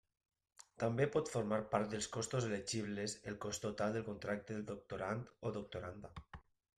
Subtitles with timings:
[0.83, 5.53] També pot formar part dels costos elegibles el cost total del contracte del doctorand o
[5.59, 6.13] doctoranda.